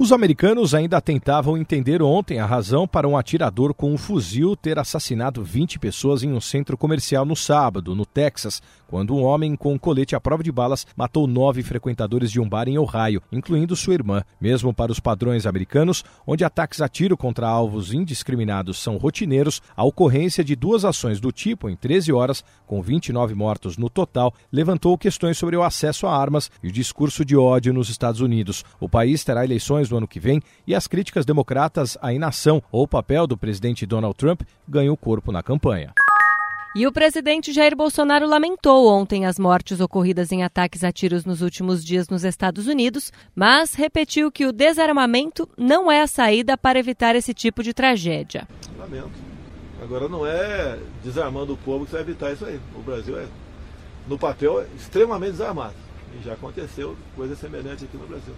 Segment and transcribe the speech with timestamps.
[0.00, 4.78] Os americanos ainda tentavam entender ontem a razão para um atirador com um fuzil ter
[4.78, 9.74] assassinado 20 pessoas em um centro comercial no sábado, no Texas, quando um homem com
[9.74, 13.76] um colete à prova de balas matou nove frequentadores de um bar em Ohio, incluindo
[13.76, 14.22] sua irmã.
[14.40, 19.84] Mesmo para os padrões americanos, onde ataques a tiro contra alvos indiscriminados são rotineiros, a
[19.84, 24.96] ocorrência de duas ações do tipo em 13 horas, com 29 mortos no total, levantou
[24.96, 28.64] questões sobre o acesso a armas e o discurso de ódio nos Estados Unidos.
[28.80, 32.84] O país terá eleições no ano que vem e as críticas democratas à inação ou
[32.84, 35.92] o papel do presidente Donald Trump ganham corpo na campanha.
[36.74, 41.42] E o presidente Jair Bolsonaro lamentou ontem as mortes ocorridas em ataques a tiros nos
[41.42, 46.78] últimos dias nos Estados Unidos, mas repetiu que o desarmamento não é a saída para
[46.78, 48.46] evitar esse tipo de tragédia.
[48.78, 49.10] Lamento.
[49.82, 52.60] Agora não é desarmando o povo que vai evitar isso aí.
[52.76, 53.26] O Brasil é,
[54.06, 55.74] no papel, extremamente desarmado.
[56.14, 58.34] E já aconteceu coisa semelhante aqui no Brasil.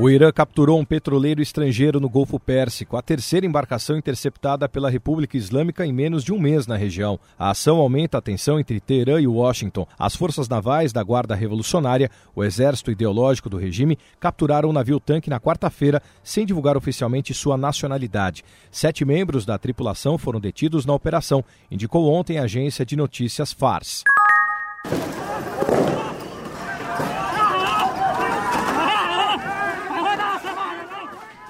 [0.00, 5.36] O Irã capturou um petroleiro estrangeiro no Golfo Pérsico, a terceira embarcação interceptada pela República
[5.36, 7.18] Islâmica em menos de um mês na região.
[7.36, 9.84] A ação aumenta a tensão entre Teherã e Washington.
[9.98, 15.28] As forças navais da Guarda Revolucionária, o exército ideológico do regime, capturaram o um navio-tanque
[15.28, 18.44] na quarta-feira, sem divulgar oficialmente sua nacionalidade.
[18.70, 24.04] Sete membros da tripulação foram detidos na operação, indicou ontem a agência de notícias Fars.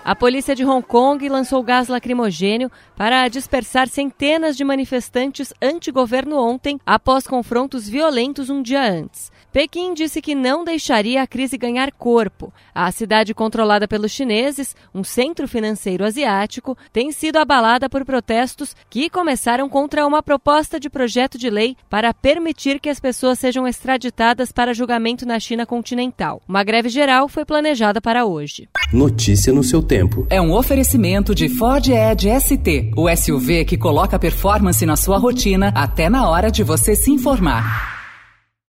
[0.08, 6.80] A polícia de Hong Kong lançou gás lacrimogênio para dispersar centenas de manifestantes anti-governo ontem,
[6.86, 9.30] após confrontos violentos um dia antes.
[9.52, 12.52] Pequim disse que não deixaria a crise ganhar corpo.
[12.74, 19.08] A cidade controlada pelos chineses, um centro financeiro asiático, tem sido abalada por protestos que
[19.08, 24.52] começaram contra uma proposta de projeto de lei para permitir que as pessoas sejam extraditadas
[24.52, 26.42] para julgamento na China continental.
[26.46, 28.68] Uma greve geral foi planejada para hoje.
[28.92, 30.26] Notícia no seu tempo.
[30.28, 35.72] É um oferecimento de Ford Edge ST, o SUV que coloca performance na sua rotina
[35.74, 37.97] até na hora de você se informar.